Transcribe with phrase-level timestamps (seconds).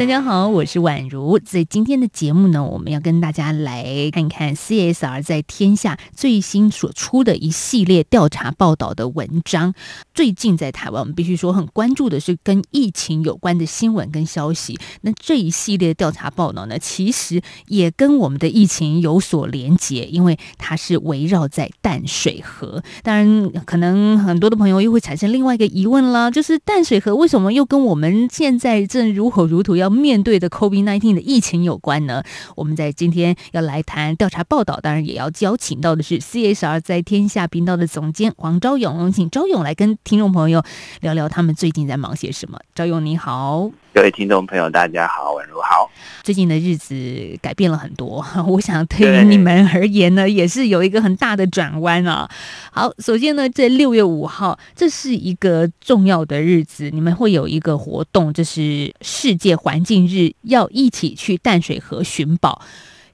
[0.00, 1.38] 大家好，我是宛如。
[1.38, 9.74] 在今天的节目呢，我们要跟大家来看看 CSR 在天下最新所出的一系列调查报道的文章。
[10.14, 14.78] 最近在台湾，我们必须说很关注的是跟疫情有关的新闻跟消息。
[15.02, 22.82] 那这一系列调查报道呢，其实也跟我们的疫情有所连结，因为它是围绕在淡水河。
[23.02, 32.22] 当然，可能很多的朋友又会产生另外一个疑问啦，就是淡水河为什么又跟我们现在正如火如荼要面对的 COVID-19 的疫情有关呢？
[32.56, 40.62] 我们在今天要来谈调查报道，当然也要邀请到的是 CSR 在天下频道的总监黄昭勇，请昭勇来跟听众朋友
[41.00, 42.58] 聊聊他们最近在忙些什么。
[42.74, 43.70] 昭勇你好。
[43.92, 45.90] 各位听众朋友，大家好，宛如好。
[46.22, 46.94] 最近的日子
[47.42, 52.30] 改变了很多，我想对于你们而言呢，也是有一个很大的转弯啊。
[52.70, 62.60] 好，首先呢，在六月五号，这是一个重要的日子，你们会有一个活动，这是世界环环境日，要一起去淡水河寻宝。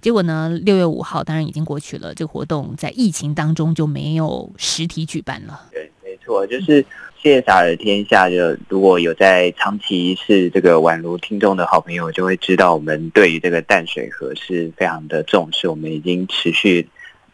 [0.00, 5.60] 结果呢，六月五号当然已经过去了，这个活动在疫情当中就没有实体举办了。
[5.70, 6.82] 对，没错，就是。
[7.22, 8.36] CSR 的天下，就
[8.68, 15.66] 如果有在长期是这个宛如听众的好朋友，就会知道我们对于这个淡水河是非常的重视。
[15.66, 16.86] 我们已经持续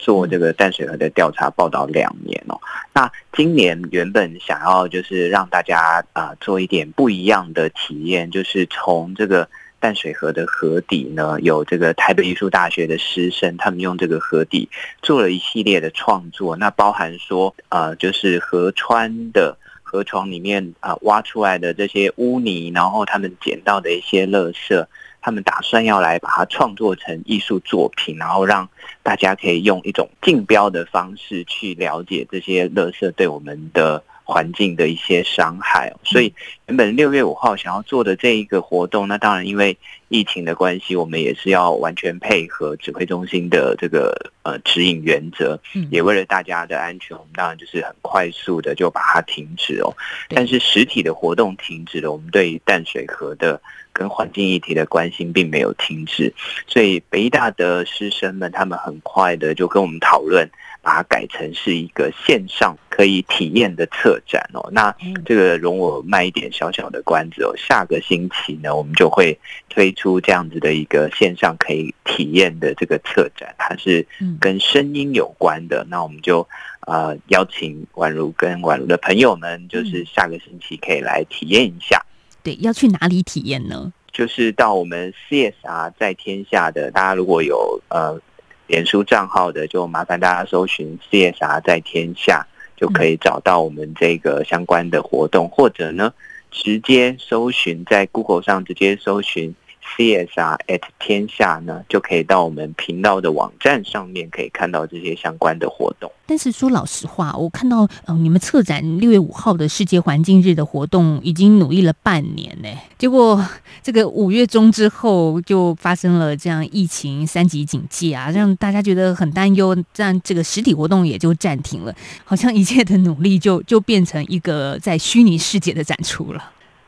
[0.03, 2.59] 做这个淡水河的调查报道两年哦。
[2.93, 14.69] 那今年原本想要就是让大家啊做一点不一样的体验，就是从这个淡水河的河底呢，有这个台北艺术大学的师生，他们用这个河底
[15.01, 16.57] 做了一系列的创作。
[16.57, 19.57] 那包含说啊，就是河川的。
[19.85, 24.87] 河床里面啊挖出来的这些污泥，然后他们捡到的一些垃圾，
[25.23, 28.69] 他们打算要来把它创作成艺术作品，然后让
[29.03, 35.95] 大家可以用一种竞标的方式去了解这些垃圾对我们的环境的一些伤害。
[36.05, 36.35] 所以
[36.67, 39.79] 原本六月五号想要做的这一个活动，那当然因为。
[40.13, 45.59] 疫情的关系，我们也是要完全配合指挥中心的这个呃指引原则，
[45.91, 49.91] 也为了大家的安全，我们当然就是很快速的就把它停止哦。
[50.29, 53.59] 但是实体的活动停止了，我们对淡水河的
[53.93, 56.33] 跟环境议题的关心并没有停止，
[56.67, 60.49] 所以北艺大的师生们他们很快的就跟我们讨论。
[60.85, 64.93] 把它改成是一个线上可以体验的策展哦，那
[65.25, 69.39] 这个容我卖一点小小的关子哦，下个星期呢，我们就会
[69.69, 74.05] 推出这样子的一个线上可以体验的这个策展，它是
[74.41, 75.87] 跟声音有关的。
[75.89, 76.45] 那我们就
[76.81, 82.05] 呃邀请宛如跟宛如的朋友们，就是下个星期可以来体验一下。
[82.43, 83.93] 对，要去哪里体验呢？
[84.13, 88.21] 就是到我们 CSR 在天下的，大家如果有呃。
[88.69, 96.11] 脸书账号的，就麻烦大家搜寻 CSR 在天下，就可以找到我们这个相关的活动，或者呢，
[96.51, 99.55] 直接搜寻在 Google 上直接搜寻。
[99.97, 106.11] CSR at 天下呢，就可以到我们频道的网站上面，可以看到这些相关的活动。
[106.27, 113.45] 但是说老实话，我看到嗯、呃，你们策展六月五号的世界环境日的活动已经努力了半年呢，结果
[113.83, 121.95] 这个五月中之后就发生了这样疫情三级警戒啊，让大家觉得很担忧，这样这个实体活动也就暂停了，
[122.25, 126.43] 好像一切的努力就就变成一个在虚拟世界的展出了。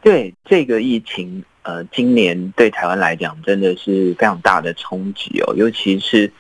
[0.05, 1.43] 对这个疫情。
[1.67, 6.31] 呃，今年对台湾来讲真的是非常大的冲击哦，尤其是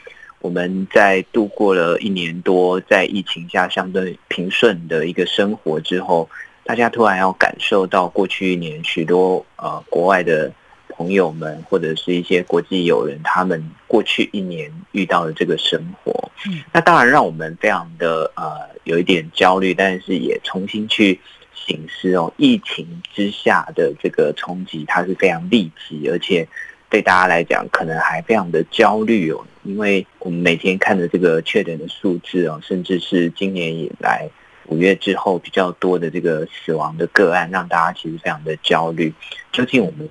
[0.40, 6.28] 我们在度过了一年多在疫情下相对平顺的一个生活之后，
[6.62, 10.52] 大家突然要感受到过去一年许多呃国外的
[10.90, 16.12] 朋友们或者是一些国际友人他们过去一年遇到的这个生活，
[16.46, 21.18] 嗯，那当然让我们非常的呃有一点焦虑，但是也重新去。
[21.66, 26.46] 形势哦，疫情之下的这个冲击，它是非常立即，而且
[26.90, 29.44] 对大家来讲，可能还非常的焦虑哦。
[29.62, 34.28] 因为我们每天看的这个确诊的数字哦，甚至是今年以来
[34.66, 39.12] 五月之后比较多的这个死亡的个案，让大家其实非常的焦虑。
[39.52, 40.08] 究竟我们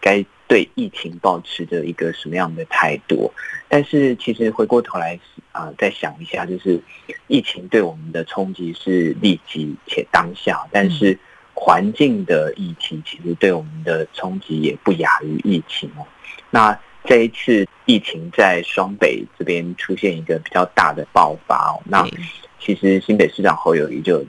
[0.00, 3.32] 该对疫情保持着一个什么样的态度？
[3.68, 5.18] 但是其实回过头来
[5.52, 6.80] 啊，再想一下，就是
[7.26, 11.18] 疫情对我们的冲击是立即且当下，但是
[11.54, 16.06] 环境的议题其实对我们的冲击也不亚于疫情哦。
[16.50, 22.06] 那这一次疫情在双北这边出现一个比较大的爆发哦，那
[22.60, 24.24] 其实新北市长侯友宜就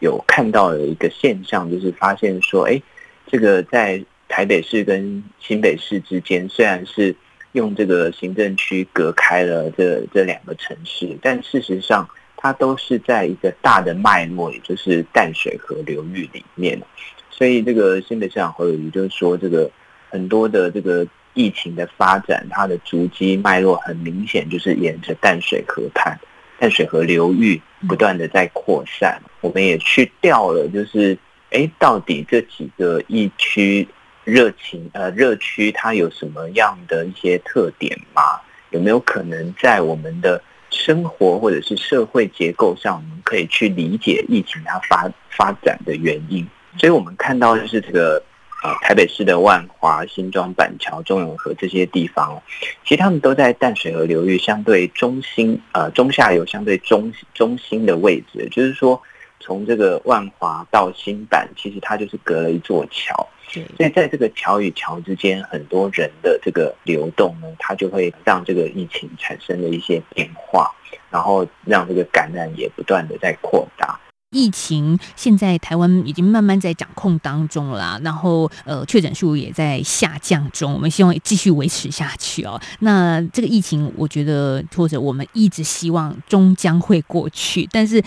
[0.00, 2.80] 有看到了一个现象，就是发现说，哎，
[3.26, 7.14] 这个在台北市跟新北市之间虽然是
[7.52, 16.80] 用这个行政区隔开了这这两个城市，但事实上它都是在一个大的脉络，也就是淡水河流域里面。
[17.28, 19.68] 所以这个新北市长侯友宜就是说，这个
[20.08, 21.04] 很多的这个
[21.34, 26.16] 疫情的发展，它的足迹脉络很明显，就是沿着淡水河畔、
[26.60, 29.20] 淡水河流域不断的在扩散。
[29.40, 31.18] 我们也去调了，就是
[31.50, 33.88] 哎，到底这几个疫区
[34.30, 38.40] 热情呃热区，它有什么样的一些特点吗？
[38.70, 40.40] 有没有可能在我们的
[40.70, 46.46] 生活或者是社会结构上，我们可以去理解疫情它发发展的原因？
[46.78, 48.22] 所以我们看到就是这个，
[48.62, 52.40] 呃，台北市的万华、新庄、板桥、中永和这些地方，
[52.84, 58.48] 其实他们都在淡水河流域相对中心，呃，中下游相对中中心的位置。
[58.52, 59.02] 就是说，
[59.40, 63.28] 从这个万华到新板，其实它就是隔了一座桥。
[63.76, 70.70] 所以在这个桥与桥之间，很多人的这个流动呢，它就会让这个疫情产生了一些变化，
[71.10, 73.98] 然后让这个感染也不断的在扩大。
[74.30, 82.60] 疫情现在台湾已经慢慢在掌控当中啦，然后呃确诊数也在下降中，我们希望继续维持下去哦。
[82.78, 88.00] 那这个疫情，我觉得或者我们一直希望终将会过去，但是。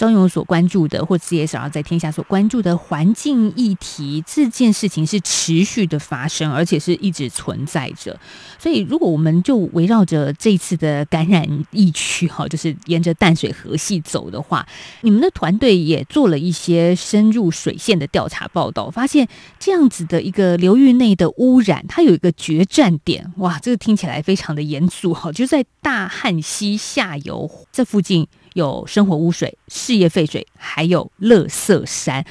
[0.00, 8.18] 张勇所关注的，或自也想要在天下所关注的环境议题，这件事情是持续的发生，而且是一直存在着。
[8.58, 14.66] 所以，如果我们就围绕着这次的感染疫区，哈，就是沿着淡水河系走的话，
[15.02, 23.30] 你们的团队也做了一些深入水线的调查报道，发现这样子的一个流域内的污染，它有一个决战点。
[23.36, 28.26] 哇，这个听起来非常的严肃，哈，就在大汉溪下游这附近。
[28.54, 32.24] 有生活污水、事业废水，还有垃圾山。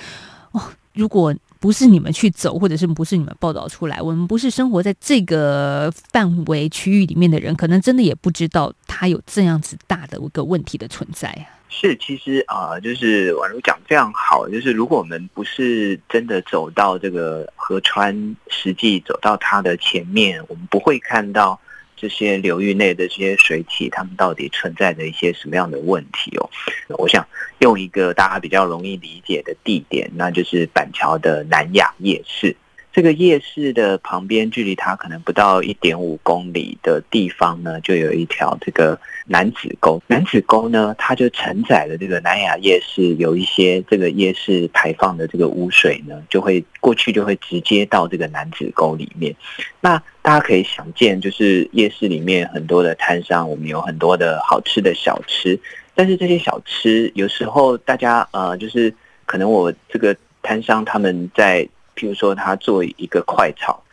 [0.51, 0.61] 哦，
[0.93, 11.59] 如果不是你们去走，或者是不是你们报道出来，我们不是生活在这个范围区域里面的人，可能真的也不知道它有这样子大的一个问题的存在啊。
[11.67, 21.59] 是，其实啊、就是宛如讲非常好，就是如果我们不是真的走到这个河川，实际走到它的前面，我们不会看到。
[21.99, 26.49] 这些流域内的这些水体，它们到底存在着一些什么样的问题哦？
[26.97, 27.27] 我想
[27.59, 32.55] 用一个大家比较容易理解的地点，那就是板桥的南雅夜市。
[32.91, 40.01] 这个夜市的旁边，距离它可能不到一点五公里的地方呢，就有一条这个南子沟。
[40.07, 49.33] 南子沟呢，它就承载了这个南雅夜市有一些这个夜市排放的这个污水呢，就会过去就会直接到这个南子沟里面。
[49.79, 55.57] 那大家可以想见，就是夜市里面很多的摊商，我们有很多的好吃的小吃，
[55.93, 58.93] 但是这些小吃有时候大家呃，就是
[59.27, 61.69] 可能我这个摊商他们在。
[61.99, 63.83] 譬如说，他做一个快炒，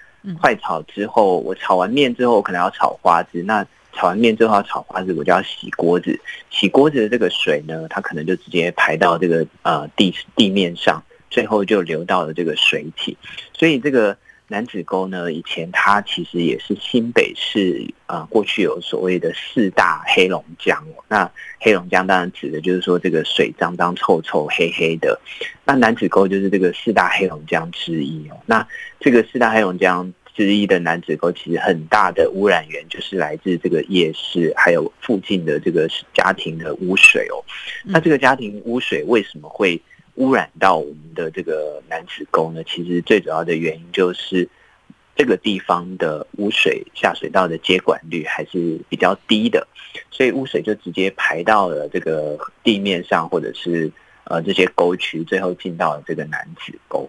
[0.40, 3.42] 快炒之后，我炒完面之后，我可能要炒花枝。
[3.42, 6.16] 那炒完面之后要炒花枝，我就要洗锅子。
[6.50, 13.16] 洗锅子的这个水呢，它可能就直接排到这个呃地地面上，最后就流到了这个水体。
[13.52, 14.16] 所以这个。
[14.48, 21.02] 楠梓沟呢，以前它其实也是新北市啊、呃，过去有所谓的四大黑龙江哦。
[21.08, 21.28] 那
[21.58, 25.20] 黑龙江当然指的就是说这个水脏脏、臭臭、黑黑的。
[25.64, 28.36] 那南子沟就是这个四大黑龙江之一哦。
[28.46, 28.64] 那
[29.00, 37.42] 这个四大黑龙江之一的南子沟，其实很大的污染源就是来自这个夜市，还有附近的这个家庭的污水哦。
[37.82, 39.80] 那这个家庭污水为什么会？
[40.16, 44.48] 污染到我们的这个南子沟呢，其实最主要的原因就是
[45.14, 49.66] 这个地方的污水下水道的接管率还是比较低的，
[50.10, 53.90] 所以污水就直接排到了这个地面上，或者是
[54.24, 57.08] 呃这些沟渠，最后进到了这个南子沟。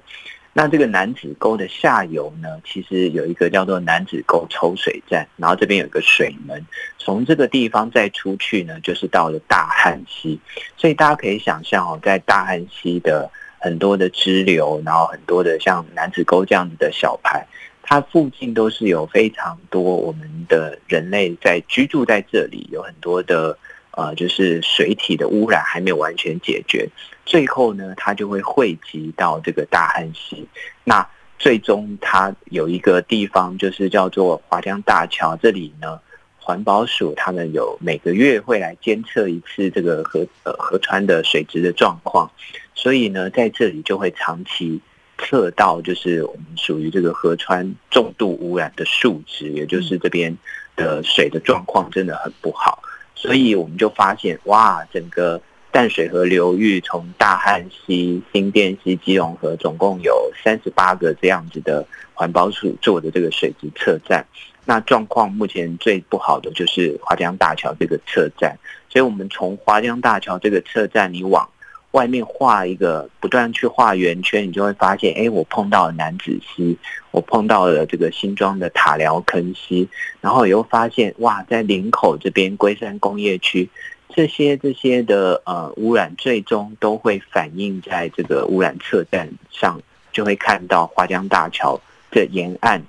[0.57, 6.59] 那这个南子沟的下游呢，其实有一个叫做南子沟抽水站，然后这边有一个水门，
[6.97, 10.39] 从这个地方再出去呢，就是到了大汉溪。
[10.75, 17.45] 所以大家可以想象哦，在大汉溪的很多的支流，然后很多的像南子沟这样子的小排，
[17.83, 23.55] 它附近都是有非常多我们的人类在居住在这里，有很多的。
[23.97, 26.87] 呃，就是水体的污染还没有完全解决，
[27.25, 30.47] 最后呢，它就会汇集到这个大汉溪。
[30.83, 31.03] 那
[31.39, 35.99] 最终它有一个地方，就是叫做华江大桥，这里呢，
[36.37, 42.31] 环保署他们有每个月会来监测一次这个河呃河川的水质的状况，
[42.75, 44.79] 所以呢，在这里就会长期
[45.17, 50.37] 测到，就是我们属于这个河川重度污染的数值，也就是这边
[50.75, 52.79] 的水的状况真的很不好。
[53.19, 61.83] 所以我们就发现，哇，整个淡水河流域从大汉溪、新店溪、基隆河，总共有三十八个这样子的
[62.13, 64.23] 环保署做的这个水质测站。
[64.65, 68.55] 那状况目前最不好的就是华江大桥这个测站，
[68.87, 71.49] 所以我们从华江大桥这个测站，你往
[71.91, 76.77] 外面画一个，不断去画圆圈，你就会发现，哎，我碰到了楠梓溪，
[77.11, 79.87] 我碰到了这个新庄的塔寮坑溪，
[80.21, 83.69] 然后又发现，哇，在林口这边龟山工业区。
[84.09, 89.79] 这些这些的呃污染，最终都会反映在这个污染测站上，
[90.11, 91.79] 就会看到华江大桥
[92.09, 92.81] 这沿岸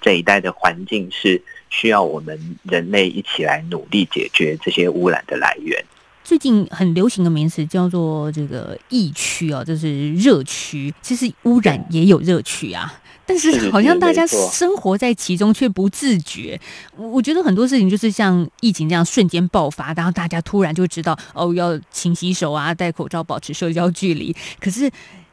[0.00, 5.84] 这一带的环境是需要我们人类一起来努力解决这些污染的来源。
[6.24, 10.92] 最近很流行的名词叫做这个疫区哦，就是热区。
[11.02, 12.92] 其实污染也有热区啊。
[13.26, 16.60] 但是好像大家生活在其中却不自觉。
[16.96, 24.34] 我觉得很多事情就是像疫情这样瞬间爆发，然后大家突然就知道哦，要勤洗手啊，戴口罩，保持社交距离。
[24.60, 24.90] 可是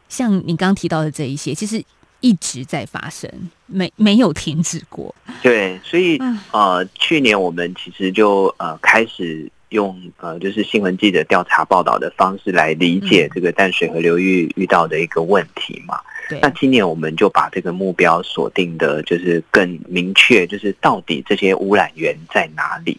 [0.07, 1.83] 像你刚刚提到的这一些，其实
[2.21, 3.29] 一直在发生，
[3.65, 5.13] 没没有停止过。
[5.41, 6.17] 对，所以
[6.51, 15.99] 呃，去年我们其实就呃开始用呃就是新闻记者调查报道的方式来理解这个淡水河流域遇到的一个问题嘛。
[16.41, 22.97] 那今年我们就把这个目标锁定的，就是更明确，就是到底这些污染源在哪里？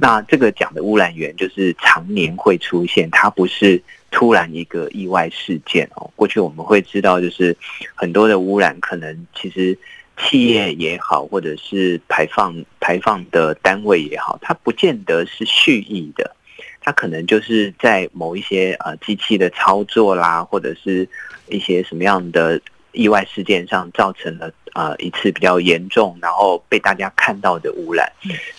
[0.00, 6.10] 那这个讲的污染源就是常年会出现，它不是突然一个意外事件哦。
[6.16, 7.56] 过去我们会知道，就是
[7.94, 9.76] 很多的污染可能其实
[10.18, 16.34] 企业也好，或者是排放排放的单位也好，它不见得是蓄意的，
[16.80, 21.08] 它可能就是在某一些呃机器的操作啦，或者是
[21.48, 22.60] 一些什么样的。
[22.94, 28.06] 意外事件上造成了呃一次比较严重，然后被大家看到的污染。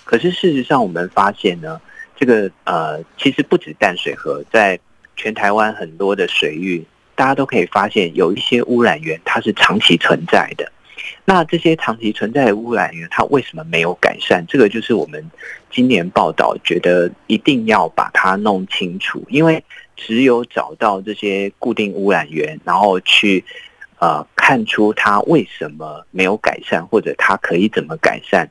[0.04, 1.80] 可是事实上，我们发现呢，
[2.18, 4.80] 这个呃其实不止淡水河，在
[5.16, 6.84] 全台湾很多的水域，
[7.14, 10.72] 大家都可以发现有一些污染源它是长期存在的。
[11.26, 14.46] 那这些长期存在的污染源，它为什么没有改善？
[14.48, 15.24] 这个就是我们
[15.70, 19.64] 今年报道觉得一定要把它弄清楚，因为
[19.96, 23.44] 只有找到这些固定污染源，然后去。
[24.00, 28.46] 呃，看出它为什么没有改善，或者它可以怎么改善，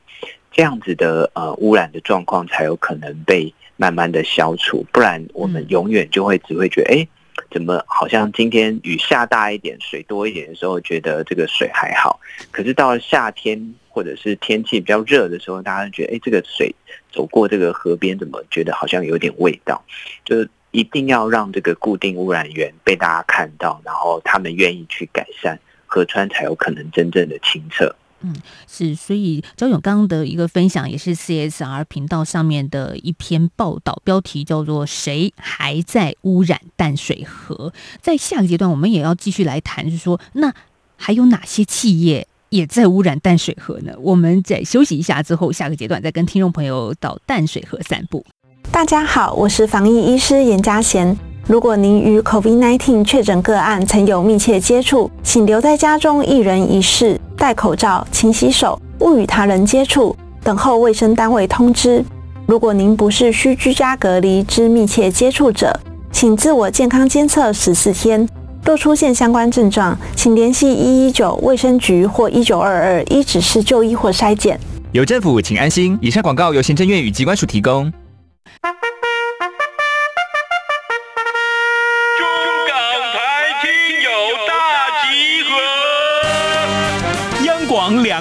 [0.51, 7.07] 这样子的呃污染的状况才有可能被慢慢的消除，不然我们永远就会只会觉得，哎，
[7.51, 12.19] 怎么好像今天雨下大一点，水多一点的时候，觉得这个水还好，
[12.51, 16.73] 可是到了夏天或者是天气比较热的时候，大家觉得，哎，这个水
[17.11, 19.83] 走过这个河边，怎么觉得好像有点味道，
[20.23, 20.49] 就是。
[20.75, 27.95] 一定要让这个固定污染源被大家看到，然后他们愿意去改善，河川才有可能真正的清澈。
[28.23, 28.33] 嗯，
[28.67, 37.73] 是，所以焦勇刚刚的一个分享也是 CSR 频道上面的一篇报道，标题叫做“谁还在污染淡水河”。
[38.01, 40.53] 在下个阶段，我们也要继续来谈，是说，那
[40.95, 43.93] 还有哪些企业也在污染淡水河呢？
[43.99, 48.25] 我们再休息一下之后，下个阶段再跟听众朋友到淡水河散步。
[48.71, 51.17] 大家好，我是防疫医师严家贤。
[51.45, 62.01] 如果您与 COVID-19 确诊个案曾有密切接触，请留在家中一人一室，戴口罩、勤洗手，勿与他人接触，等候卫生单位通知。
[62.45, 65.77] 如果您不是需居家隔离之密切接触者，
[66.09, 68.25] 请自我健康监测十四天。
[68.63, 74.57] 若出现相关症状，请联系一一九卫生局或一九二二，依指示就医或筛检。
[74.93, 75.99] 有政府，请安心。
[76.01, 77.91] 以上广告由行政院与机关署提供。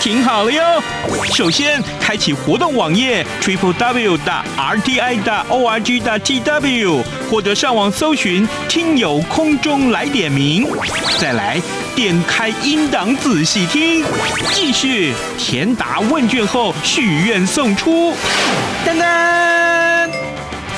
[0.00, 0.82] 听好了哟！
[1.34, 10.68] 首先，开启活动网页 triple w 的 r t i 的 o r g 的 t w，或者上网搜寻“听友空中来点名”。
[11.18, 11.60] 再来，
[11.96, 14.04] 点开音档仔细听。
[14.52, 18.14] 继续填答问卷后许愿送出。
[18.86, 20.10] 噔噔。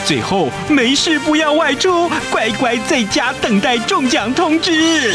[0.07, 5.15] 最后，没事不要外出，乖乖在家等待中奖通知。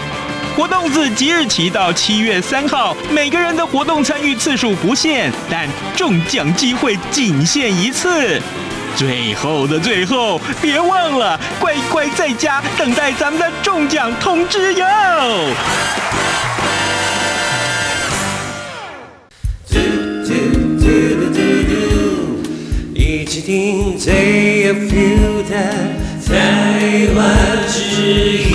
[0.55, 8.41] 活动自即日起到七月三号，每个人的活动参与次数不限，但中奖机会仅限一次。
[8.95, 14.85] 最后的最后，别忘了乖乖在家等待咱们的中奖通知哟。
[23.43, 25.55] 听最有 feel 的
[26.25, 27.25] 台湾
[27.67, 28.50] 之音。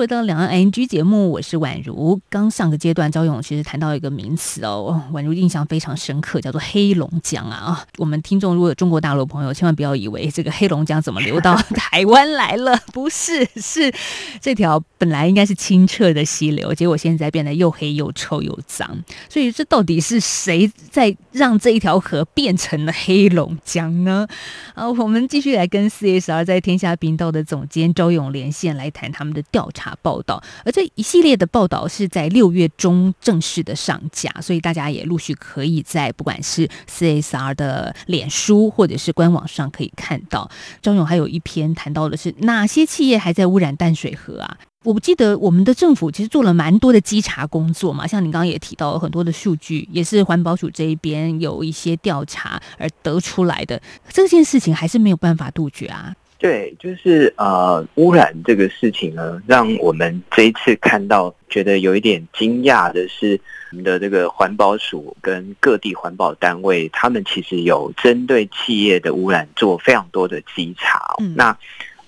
[0.00, 2.18] 回到两岸 NG 节目，我是宛如。
[2.30, 7.86] 刚上个阶段，昭勇其实谈到一个名词哦，宛如印象非常深刻，叫做黑龙江啊啊。
[7.98, 13.92] 我们听众如果有中国大陆朋友，千万不要以为这个黑龙江怎么流到台湾来了，不是，是
[14.40, 19.04] 这条本来应该是清澈的溪流，结果现在变得又黑又臭又脏。
[19.28, 24.26] 所以这到底是谁在让这一条河变成了黑龙江呢？
[24.72, 29.89] 啊， 我们继续来跟 CSR 在天下频道的总监周勇连线来谈他们的调查。
[30.02, 40.50] 报道，而这一系列的报道是在六月中正式的上架，所以大家也陆续可以在不管是 CSR 的脸书或者是官网上可以看到。
[40.82, 44.56] 张勇还有一篇谈到的是哪些企业还在污染淡水河啊？
[44.82, 53.78] 我不记得我们的政府其实做了蛮多的稽查工作嘛，像你刚刚也提到了很多的数据，也是环保署这一边有一些调查而得出来的，
[54.08, 56.14] 这件事情还是没有办法杜绝啊。
[56.40, 63.38] 对，就是呃，污染这个事情呢，让我们这一次看到觉得有一点惊讶的是，
[63.72, 71.14] 我们的这个环保署跟各地环保单位，他们其实有针对企业的污染做非常多的稽查。
[71.20, 71.54] 嗯、那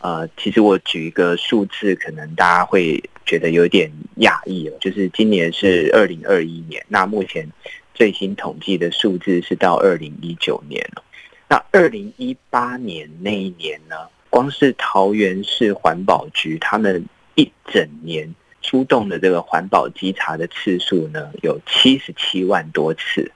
[0.00, 7.46] 呃，其实我举一个数字，可能大家会觉得有点讶异了，就是今年是二零二一年，那目前
[7.92, 11.04] 最新统计的数字是到二零一九年了。
[11.50, 13.94] 那二零一八年那一年呢？
[14.32, 23.30] 光是桃园市环保局，他们一整年出动的这个环保稽查的次数呢，有七十七万多次。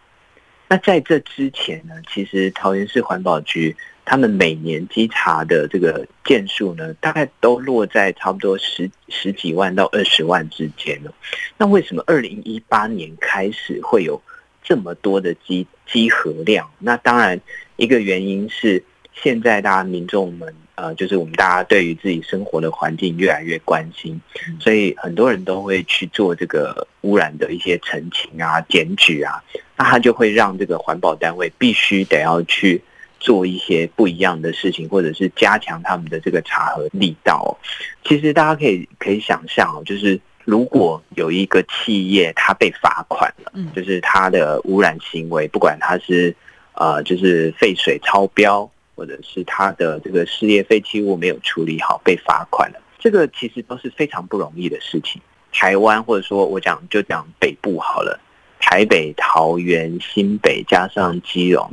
[0.68, 11.12] 那在这之前呢，其实桃园市环保局他们每年稽查的这个件数呢，大概都落在差不多十十几万到二十万之间了。
[11.58, 14.18] 那为什么二零一八年开始会有
[14.62, 16.70] 这么多的稽稽核量？
[16.78, 17.38] 那当然
[17.76, 18.82] 一个原因是
[19.12, 20.54] 现在大家民众们。
[20.76, 24.20] 呃，就是我们大家对于自己生活的环境越来越关心，
[24.60, 29.42] 所以很多人都会去做这个污染的一些澄清啊、检举啊，
[29.74, 32.82] 那他就会让这个环保单位必须得要去
[33.18, 37.58] 做一些不一样的事情，或者是加强他们的这个查核力道。
[38.04, 46.36] 其实大家可以可以想象哦，就是如果有一个企业它被罚款了，就是它的污染行为，不管它是
[46.74, 48.70] 呃，就是废水超标。
[48.96, 55.20] 或者是他的这个事业废弃物没有处理好被罚款了，这个其实都是非常不容易的事情。
[55.52, 58.18] 台湾或者说我讲就讲北部好了，
[58.58, 61.70] 台北、桃园、新北加上基隆，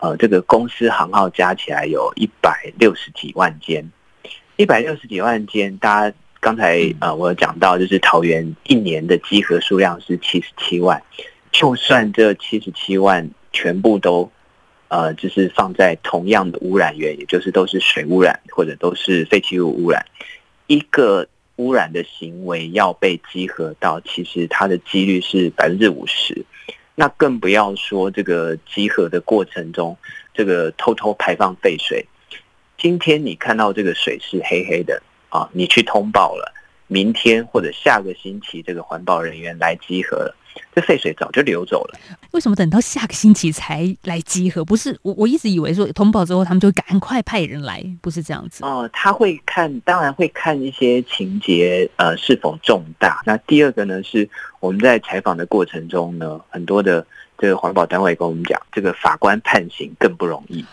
[0.00, 3.82] 呃，这个公司行号加起来有一百六十几万间，
[4.56, 5.74] 一百六十几万间。
[5.78, 11.02] 大家刚才呃我有讲到，就是桃园一年的集合数量是七十七万，
[11.50, 14.30] 就算这七十七万全部都。
[14.88, 20.04] 呃，就是放在同样的污染源，也就是都是水污染或者都是废弃物污染，
[20.66, 26.44] 一个污染的行为要被集合到，其实它的几率是百分之五十。
[26.94, 29.96] 那更不要说这个集合的过程中，
[30.32, 32.06] 这个偷偷排放废水。
[32.78, 36.52] 今天你看到这个水是黑黑的啊，你去通报了，
[36.88, 40.36] 明天或者下个星期，这个环保人员来集合了。
[40.74, 41.98] 这废水早就流走了，
[42.32, 44.64] 为什么等到下个星期才来集合？
[44.64, 48.88] 不是我，我一直以为说通报之后，他们就赶快派人来，不是这样子哦。
[48.90, 53.20] 他会看，当然会看一些情节呃是否重大。
[53.26, 54.26] 那第二个呢，是
[54.60, 57.06] 我们在采访的过程中呢，很多的。
[57.38, 60.64] 这个环保单位跟我们讲，这个法官判刑更不容易，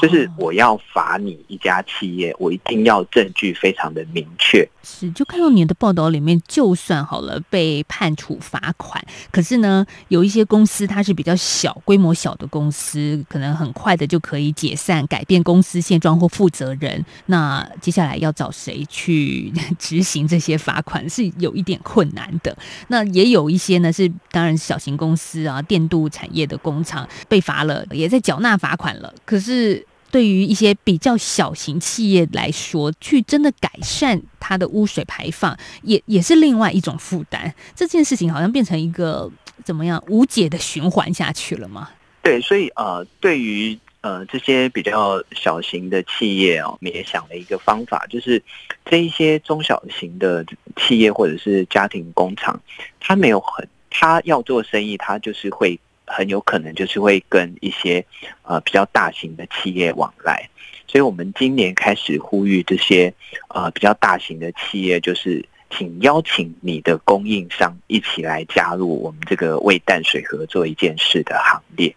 [0.00, 4.68] 就是我要罚你一家企业，我一定要证据非常的明确。
[4.84, 17.04] 是，就看到你的报道里面，就算好了被判处罚款，可是呢，有一些公司它是比较小规模小的公司，可能很快的就可以解散、改变公司现状或负责人。
[17.26, 22.56] 那接下来要找谁去执行这些罚款，是有一点困难的。
[22.88, 26.11] 那也有一些呢，是当然小型公司啊，电镀。
[26.12, 37.54] 产业的工厂被罚了，也在缴纳罚款了，可是对于一些比较小型企业来说，去真的改善它的污水排放，也也是另外一种负担。
[37.74, 39.30] 这件事情好像变成一个
[39.64, 41.88] 怎么样无解的循环下去了吗？
[42.22, 48.42] 对，所以呃，对于呃这些比较小型的企业哦，我们也想了一个方法，就是
[48.84, 50.44] 这一些中小型的
[50.76, 52.60] 企业或者是家庭工厂，
[53.00, 55.80] 他没有很，他要做生意，他就是会。
[56.12, 58.04] 很有可能就是会跟一些
[58.42, 60.48] 呃比较大型的企业往来，
[60.86, 63.12] 所以我们今年开始呼吁这些
[63.48, 71.94] 呃比较大型的企业，就是请邀请你的供应商一起来加入我们这个为淡水河做一件事的行列。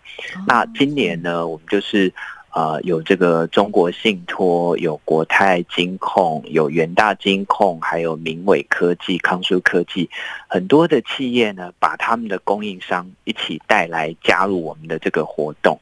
[0.47, 2.13] 那今年呢，我们就是。
[2.55, 10.09] 呃，有这个中国信托，有国泰金控，有元大金控，还有明伟科技、康舒科技，
[10.47, 15.77] 很多的企业呢，把他们的供应商一起带来加入我们的这个活动。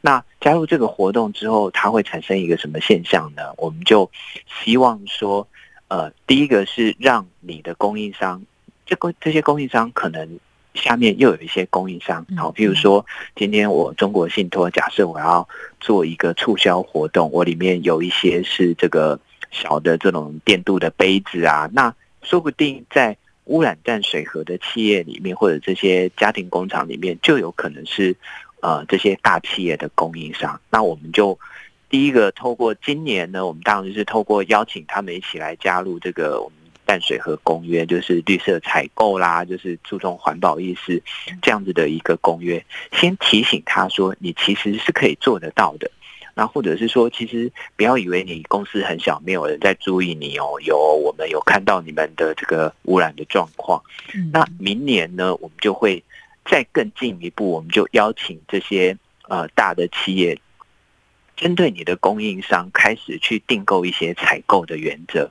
[0.00, 3.52] 那加入这个活动之后，它会产生一个什么现象呢？
[3.56, 4.08] 我们就
[4.62, 5.48] 希望说，
[5.88, 8.40] 呃，第一个是让你的供应商，
[8.86, 10.38] 这个这些供应商可能。
[10.74, 13.04] 下面又有一些供应商，好，譬如说，
[13.36, 15.46] 今天我中国信托，假设我要
[15.80, 28.16] 做一个促销活动，我里面有一些是这个小的这种电镀的杯子啊，那说不定在污染淡水河的企业里面，或者这些家庭工厂里面，就有可能是
[28.60, 30.58] 呃这些大企业的供应商。
[30.70, 31.38] 那我们就
[31.90, 36.61] 第一个透过今年呢，我们当然就是透过邀请他们一起来加入这个我们。
[36.84, 41.02] 淡水河公约就是绿色采购啦，就是注重环保意识
[41.40, 42.64] 这样子的一个公约。
[42.92, 45.90] 先提醒他说，你其实是可以做得到的。
[46.34, 50.58] 那或者是说，其实不要以为你公司很小，没有人在注意你哦。
[50.64, 53.82] 有我们有看到你们的这个污染的状况。
[54.32, 56.02] 那明年呢，我们就会
[56.44, 58.96] 再更进一步，我们就邀请这些
[59.28, 60.40] 呃大的企业，
[61.36, 65.30] 针对你的供应商开始去订购一些采购的原则。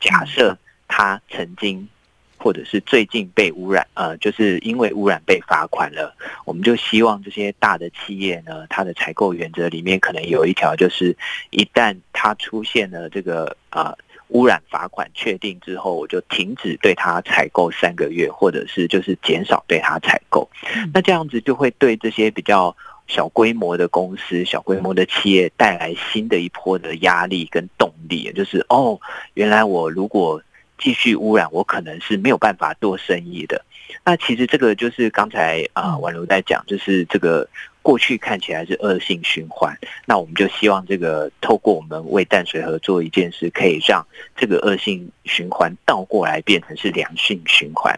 [0.00, 0.56] 假设。
[0.94, 1.88] 他曾经，
[2.36, 6.14] 或者是最近被污染，呃，就是因为污染被罚款了。
[6.44, 11.16] 我们就希望这些大的企业呢，它的采购原则里面可能有一条，就是
[11.48, 13.96] 一旦它出现了这个呃
[14.28, 20.46] 污染罚款确定之后，我就停止对它采购三个月，或者是就是减少对它采购。
[20.92, 22.76] 那这样子就会对这些比较
[23.06, 29.00] 小规模的公司、小规模的企业带来新的一波的压力跟动力，就是哦，
[29.34, 30.42] 原来我如果
[30.82, 33.64] 继续污染，我可能是没有办法做生意的。
[34.04, 37.48] 那其实这个就是刚才啊，婉如在讲，就是这个
[37.82, 39.78] 过去看起来是恶性循环。
[40.06, 44.04] 那我们就希望这个透过我们为淡水河做一件事，可以让
[44.36, 47.96] 这个恶性循环倒过来变成是良性循环。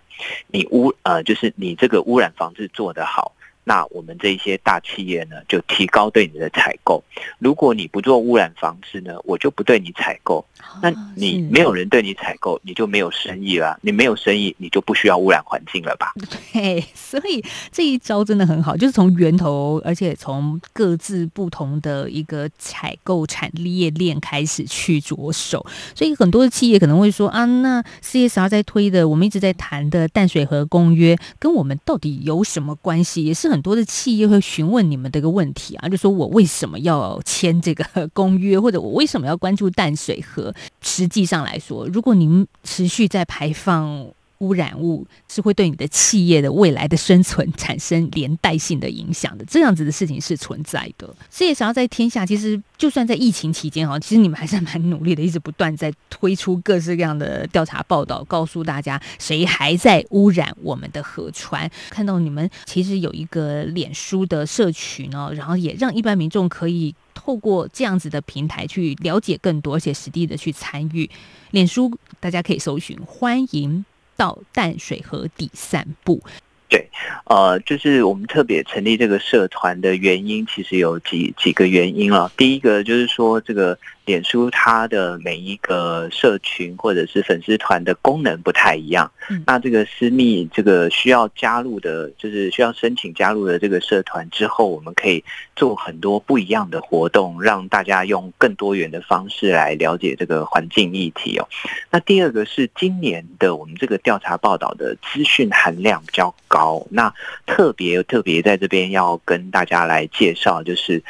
[0.48, 3.32] 你污呃，就是你这个污染防治做得好。
[3.64, 7.02] 那我们这一些大企业呢，就提高对你的采购。
[7.38, 10.44] 如果你不做污染防治呢，我就不对你采购。
[10.82, 13.78] 那你没有人对你采购，你就没有生意了。
[13.80, 16.12] 你没有生意，你就不需要污染环境了吧？
[16.52, 25.64] 对，所以这一招真的很好，就是从源头，而且从各自不同的一个采购产业链开始去着手。
[25.94, 33.24] 所以很多的企业可能会说啊，那 CSR 在推的，我们一直在谈的淡水河公约，跟我们到底有什么关系？
[33.24, 33.53] 也是。
[33.54, 40.52] 很多的企业会询问你们这个问题啊，就说我为什么要签这个公约，或者我为什么要关注淡水河？
[40.80, 44.08] 实际上来说，如果您持续在排放。
[44.44, 51.12] 污染物是会对你的企业的未来的生存产生连带性的影响的，这样子的事情是存在的。
[51.30, 61.70] 所以想要在天下，其实就算在疫情期间哈，其实你们还是蛮努力的，一直不断在推出各式各样的调查报道，告诉大家谁还在污染我们的河川。
[61.88, 71.08] 看到你们其实有一个脸书的社群呢，然后也让一般民众可以透过这样子的平台去了解更多，而且实地的去参与。
[71.52, 73.84] 脸书大家可以搜寻，欢迎。
[74.16, 76.22] 到淡水河底散步。
[76.68, 76.88] 对，
[77.26, 82.30] 呃，就是我们特别成立这个社团的原因，其实有几几个原因啊。
[82.36, 83.78] 第一个就是说，这个。
[84.04, 89.10] 脸书它的每一个社群或者是粉丝团的功能不太一样，
[89.46, 95.24] 那这个私密这个需要加入的，就是需要申请加入的这个社团之后，我们可以
[95.56, 101.48] 做很多不一样的活动，让大家用更多元的方式来了解这个环境议题哦。
[101.90, 107.12] 那第二个是今年的我们这个调查报道的资讯含量比较高，那
[107.46, 111.02] 特别特别在这边要跟大家来介绍就是。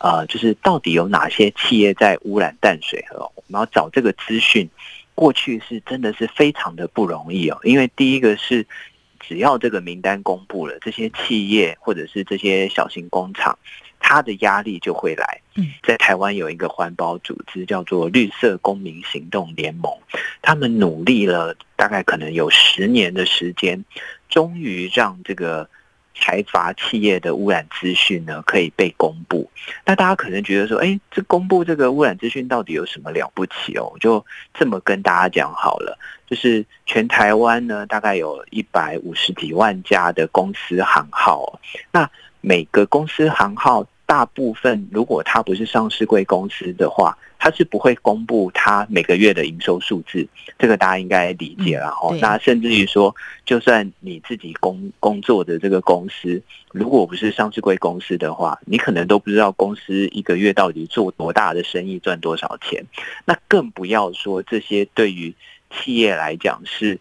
[0.00, 3.30] 呃，就是到底有哪些企业在污染淡水河？
[3.34, 4.66] 我们要找这个资讯，
[5.14, 7.58] 过去是真的是非常的不容易哦。
[7.64, 8.66] 因为第一个是，
[9.20, 13.58] 只要这个名单公布了，这些企业或者是这些小型工厂，
[13.98, 15.42] 它的压力就会来。
[15.56, 19.92] 嗯在台湾有一个环保组织叫做绿色公民行动联盟，
[20.40, 23.84] 他们努力了大概可能有十年的时间，
[24.30, 25.68] 终于让这个。
[26.14, 29.50] 财阀企业的污染资讯呢，可以被公布。
[29.84, 33.90] 那大家可能觉得说，哎，这公布这个污染资讯到底有什么了不起哦？
[33.92, 41.58] 我就这么跟大家讲好了，就是全台湾呢，大概有一百五十几万家的公司行号。
[41.90, 42.08] 那
[42.40, 50.26] 每个公司行号，大部分如果它不是上市贵公司的话，它是不会公布它每个月的营收数字，
[50.58, 52.12] 这个大家应该理解了哈。
[52.20, 53.14] 那甚至于说，
[53.46, 56.42] 就算你自己工工作的这个公司，
[56.72, 62.84] 如果不是上市贵公司的话，你可能都不知道公司一个月到底做多大的生意，赚多少钱。
[63.24, 65.32] 那更不要说这些对于
[65.70, 66.98] 企业来讲是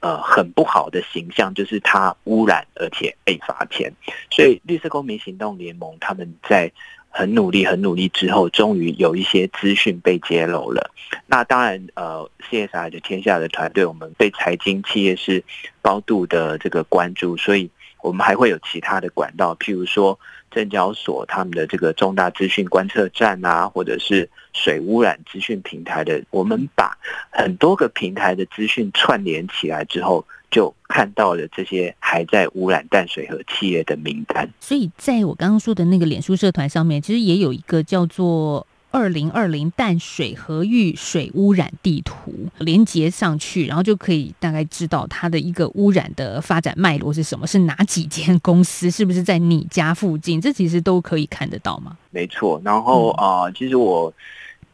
[0.00, 3.92] 呃很不好的形象，就是它污染而且被罚钱。
[4.30, 6.72] 所以绿色公民行动联盟他们在。
[7.08, 10.90] 很努力，很努力之后，终于有一些资讯被揭露了。
[11.26, 15.42] 那当然，呃，CSR 的天下的团队，我们对财经企业是
[15.80, 17.70] 高度的这个关注，所以
[18.06, 20.18] 我们还会有其他的管道，譬如说
[20.50, 26.96] 证交所他们的这个重大资讯观测站啊，或者是水污染资讯平台的，我们把
[27.30, 30.24] 很多个平台的资讯串联起来之后。
[30.48, 38.64] 就看到了这些还在污染淡水河企业的名单，所以在我刚刚说的那个脸书社团上面，其实也有一个叫做
[38.96, 51.98] “二零二零淡水河域水污染地图”连接上去，然后就可以大概知道它的一个污染的发展脉络是什么，是哪几间公司，是不是在你家附近，这其实都可以看得到吗？
[52.10, 54.10] 没错，然后啊、呃，其实我，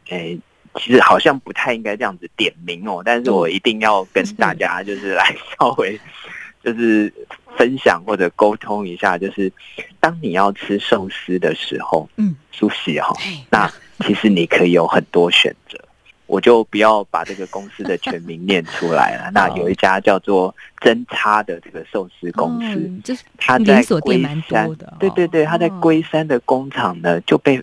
[0.07, 0.39] 诶、欸。
[0.79, 5.23] 其实好像不太应该这样子点名哦，但是我一定要跟大家 就是来
[5.55, 6.01] 稍微
[6.63, 7.13] 就是
[7.55, 9.53] 分享或者沟通一下，就是
[9.99, 13.13] 当你要吃寿司的时候，嗯，苏西哈，
[13.51, 13.71] 那
[14.05, 15.77] 其实你可以有很多选择，
[16.27, 19.31] 我就不要把这个公司的全名念出来了。
[19.33, 27.61] 那有一家叫做真差的这个寿司公司，就是他在龟山，对对对，他在龟山的工厂呢就被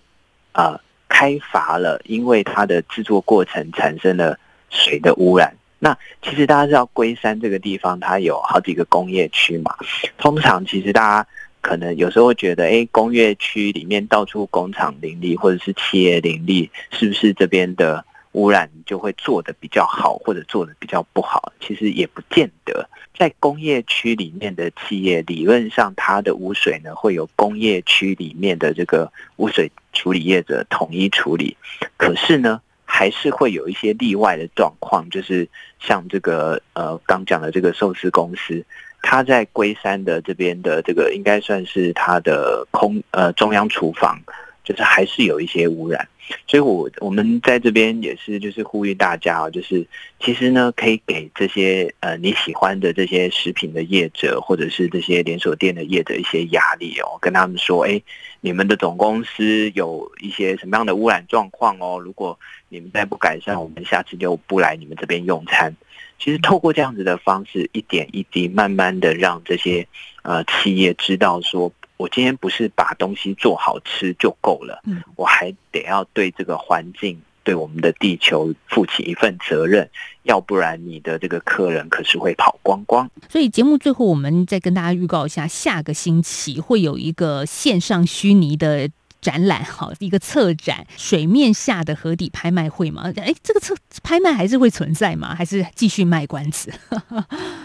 [0.53, 0.79] 呃。
[1.13, 5.53] 开罚了，因为它的制作过程产生了水的污染。
[5.77, 9.75] 那其实大家知道龟山这个地方，它有好几个工业区嘛。
[10.17, 11.29] 通常其实大家
[11.71, 18.03] 可能有时候会觉得，哎，工业区里面到处工厂林立，或者是企业林立，是不是这边的
[18.33, 21.53] 污染就会做得比较好，或者做得比较不好？
[21.61, 22.85] 其实也不见得。
[23.17, 31.55] 在工业区里面的企业，理论上它的污水呢，会有工业区里面的这个污水处理业者统一处理。
[31.95, 35.47] 可是呢，还是会有一些例外的状况，就是
[35.79, 38.61] 像这个呃刚讲的这个寿司公司，
[39.01, 44.19] 他在龟山的这边的这个应该算是他的空呃中央厨房。
[44.63, 46.07] 就是还是有一些污染，
[46.45, 49.85] 所以我我们在这边也是就是呼吁大家啊，就是
[50.19, 57.99] 其实呢，可以给这些呃你喜欢的这些食品的业者，或者是这些连锁店的业者一些压力哦，跟他们说，哎，
[58.39, 65.75] 你们的总公司有一些什么样的污染状况哦，如果你们再不改善，我们下次就不来你们这边用餐。
[66.21, 69.87] 其实透过这样子的方式，一点一滴，慢慢的让这些
[70.21, 71.71] 呃企业知道说。
[71.97, 79.87] 我今天不是把东西做好吃就够了，嗯，我还得要对这个环境、对我们的地球负起一份责任，
[80.23, 83.07] 要不然你的这个客人可是会跑光光。
[83.29, 88.89] 所以节目最后，我们再跟大家预告一下，下个星期会有一个线上虚拟的。
[89.21, 93.03] 展览好一个策展，水面下的河底拍卖会吗？
[93.17, 95.35] 哎，这个策拍卖还是会存在吗？
[95.35, 96.71] 还是继续卖关子？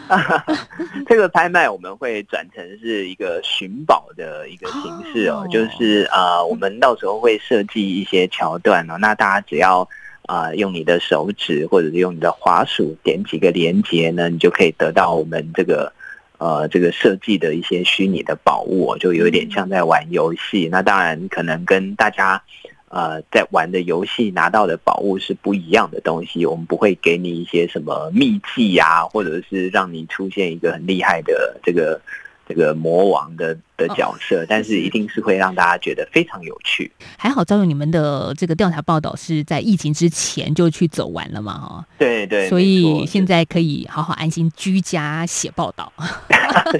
[1.09, 9.81] 这个拍卖我们会转成是一个寻宝的一个形式哦，就是呃，我们到时候会设计一些桥段哦，那大家只要
[10.27, 15.91] 啊、呃、用你的手指或者是用你的滑鼠点几个连接呢，你就可以得到我们这个。
[16.39, 20.69] 呃，这个设计的一些虚拟的宝物，就有点像在玩游戏。
[20.71, 22.43] 那当然，可能跟大家
[22.89, 26.47] 呃在玩的游戏拿到的宝物是不一样的东西。
[26.47, 32.01] 我们不会给你一些什么秘技呀，或者是让你出现一个很厉害的这个。
[32.49, 36.91] 这个魔王的的角色，但是一定是会让大家觉得非常有趣。
[37.17, 41.59] 还好，赵勇，你们的这个调查报道是在疫情之前就去走完了嘛？
[41.59, 45.93] 哈，对对，所以现在可以好好安心居家写报道。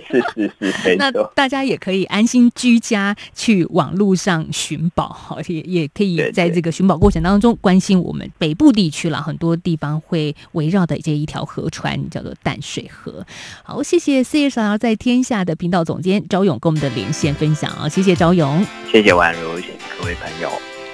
[0.09, 13.25] 是是是，那大家也可以安心居家去网络上寻宝，哈，也也可以在这个寻宝过程当中关心我们北部地区了，很多地方会围绕的这一条河川叫做淡水河。
[13.63, 20.49] 好，谢谢 CSR 在天下的频道总监赵勇跟我们的的连线分享啊，谢谢昭勇，谢谢宛如，谢谢各位朋友，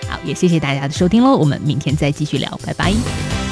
[0.08, 3.51] 好，也谢谢大家的收听喽，我们明天再继续聊，拜拜。